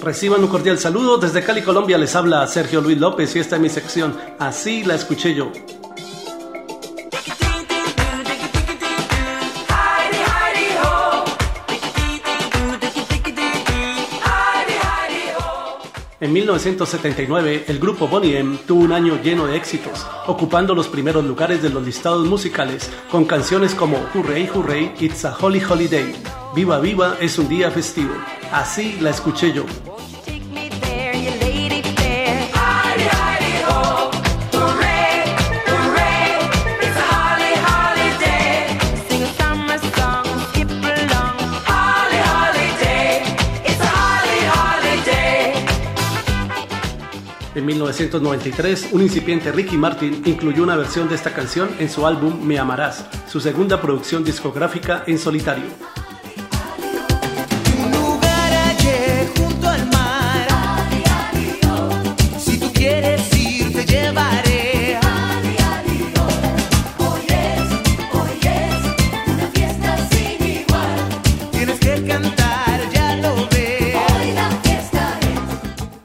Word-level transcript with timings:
Reciban 0.00 0.42
un 0.42 0.48
cordial 0.48 0.78
saludo. 0.78 1.18
Desde 1.18 1.42
Cali, 1.42 1.62
Colombia, 1.62 1.98
les 1.98 2.16
habla 2.16 2.46
Sergio 2.46 2.80
Luis 2.80 2.98
López 2.98 3.36
y 3.36 3.40
esta 3.40 3.56
es 3.56 3.62
mi 3.62 3.68
sección. 3.68 4.16
Así 4.38 4.84
la 4.84 4.94
escuché 4.94 5.34
yo. 5.34 5.52
En 16.20 16.32
1979, 16.32 17.64
el 17.68 17.78
grupo 17.78 18.08
Bonnie 18.08 18.38
M 18.38 18.58
tuvo 18.66 18.82
un 18.82 18.92
año 18.92 19.20
lleno 19.22 19.46
de 19.46 19.56
éxitos, 19.56 20.04
ocupando 20.26 20.74
los 20.74 20.88
primeros 20.88 21.24
lugares 21.24 21.62
de 21.62 21.70
los 21.70 21.84
listados 21.84 22.26
musicales 22.26 22.90
con 23.10 23.24
canciones 23.24 23.74
como 23.74 23.98
Hurray, 24.14 24.50
Hurray, 24.52 24.94
It's 24.98 25.24
a 25.24 25.36
Holy 25.38 25.62
Holiday, 25.62 26.14
Viva 26.54 26.80
Viva 26.80 27.16
es 27.20 27.38
un 27.38 27.48
día 27.48 27.70
festivo. 27.70 28.14
Así 28.50 28.98
la 29.00 29.10
escuché 29.10 29.52
yo. 29.52 29.64
En 47.54 47.66
1993, 47.66 48.90
un 48.92 49.02
incipiente 49.02 49.50
Ricky 49.50 49.76
Martin 49.76 50.22
incluyó 50.26 50.62
una 50.62 50.76
versión 50.76 51.08
de 51.08 51.16
esta 51.16 51.34
canción 51.34 51.68
en 51.80 51.90
su 51.90 52.06
álbum 52.06 52.40
Me 52.46 52.56
Amarás, 52.56 53.04
su 53.28 53.40
segunda 53.40 53.80
producción 53.80 54.22
discográfica 54.22 55.02
en 55.08 55.18
solitario. 55.18 55.97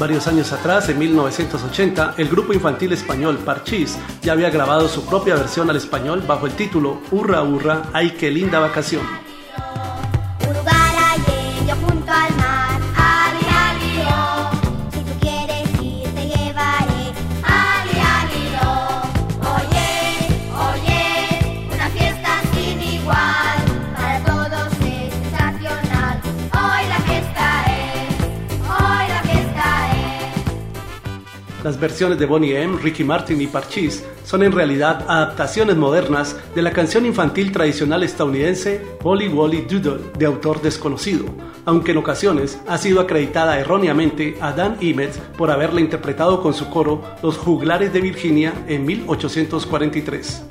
Varios 0.00 0.26
años 0.28 0.50
atrás, 0.50 0.88
en 0.88 0.98
1980, 0.98 2.14
el 2.16 2.30
grupo 2.30 2.54
infantil 2.54 2.90
español 2.94 3.36
Parchís 3.36 3.98
ya 4.22 4.32
había 4.32 4.48
grabado 4.48 4.88
su 4.88 5.04
propia 5.04 5.34
versión 5.34 5.68
al 5.68 5.76
español 5.76 6.24
bajo 6.26 6.46
el 6.46 6.54
título 6.54 7.02
Hurra 7.10 7.42
Hurra, 7.42 7.82
¡ay 7.92 8.12
qué 8.12 8.30
linda 8.30 8.60
vacación! 8.60 9.29
Las 31.62 31.78
versiones 31.78 32.18
de 32.18 32.24
Bonnie 32.24 32.58
M, 32.58 32.78
Ricky 32.78 33.04
Martin 33.04 33.38
y 33.40 33.46
Parchís 33.46 34.02
son 34.24 34.42
en 34.42 34.52
realidad 34.52 35.04
adaptaciones 35.06 35.76
modernas 35.76 36.34
de 36.54 36.62
la 36.62 36.72
canción 36.72 37.04
infantil 37.04 37.52
tradicional 37.52 38.02
estadounidense 38.02 38.80
Bolly 39.02 39.28
Wally 39.28 39.66
Doodle, 39.68 40.00
de 40.18 40.24
autor 40.24 40.62
desconocido, 40.62 41.26
aunque 41.66 41.92
en 41.92 41.98
ocasiones 41.98 42.58
ha 42.66 42.78
sido 42.78 43.00
acreditada 43.00 43.58
erróneamente 43.58 44.38
a 44.40 44.52
Dan 44.52 44.78
Emmett 44.80 45.14
por 45.36 45.50
haberla 45.50 45.82
interpretado 45.82 46.42
con 46.42 46.54
su 46.54 46.70
coro 46.70 47.02
Los 47.22 47.36
Juglares 47.36 47.92
de 47.92 48.00
Virginia 48.00 48.54
en 48.66 48.86
1843. 48.86 50.44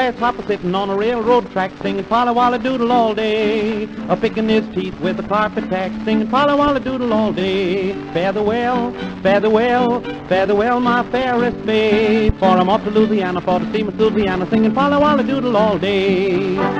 Grasshopper 0.00 0.42
sitting 0.46 0.74
on 0.74 0.88
a 0.88 0.96
railroad 0.96 1.50
track 1.52 1.70
singing 1.82 2.04
Polly 2.04 2.32
Wolly 2.32 2.58
Doodle 2.58 2.90
all 2.90 3.14
day. 3.14 3.84
A 4.08 4.16
picking 4.16 4.48
his 4.48 4.66
teeth 4.74 4.98
with 5.00 5.20
a 5.20 5.22
carpet 5.22 5.68
tack 5.68 5.92
singing 6.06 6.26
Polly 6.26 6.54
Wolly 6.54 6.80
Doodle 6.80 7.12
all 7.12 7.34
day. 7.34 7.92
Fare 8.14 8.32
thee 8.32 8.40
well, 8.40 8.92
fare 9.22 9.40
thee 9.40 9.48
well, 9.48 10.00
fare 10.26 10.46
thee 10.46 10.54
well, 10.54 10.80
my 10.80 11.02
fairest 11.10 11.66
babe. 11.66 12.34
For 12.38 12.46
I'm 12.46 12.70
off 12.70 12.82
to 12.84 12.90
Louisiana 12.90 13.42
for 13.42 13.58
to 13.58 13.72
see 13.72 13.82
Miss 13.82 13.94
Louisiana 13.96 14.48
singing 14.48 14.72
Polly 14.72 14.96
Wolly 14.96 15.24
Doodle 15.24 15.54
all 15.54 15.78
day. 15.78 16.79